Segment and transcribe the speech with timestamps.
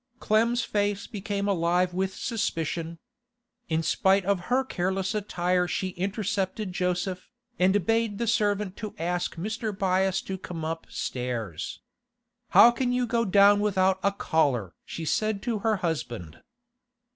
[0.19, 2.97] Clem's face became alive with suspicion.
[3.69, 9.71] In spite of her careless attire she intercepted Joseph, and bade the servant ask Mr.
[9.77, 11.81] Byass to come upstairs.
[12.49, 16.41] 'How can you go down without a collar?' she said to her husband.